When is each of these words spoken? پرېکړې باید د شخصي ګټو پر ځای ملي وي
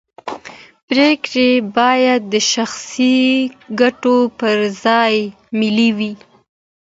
پرېکړې 0.87 1.49
باید 1.77 2.21
د 2.33 2.35
شخصي 2.53 3.19
ګټو 3.79 4.17
پر 4.39 4.57
ځای 4.83 5.15
ملي 5.59 5.89
وي 5.97 6.13